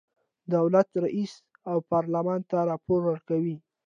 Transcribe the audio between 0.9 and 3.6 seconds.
رئیس او پارلمان ته راپور ورکوي.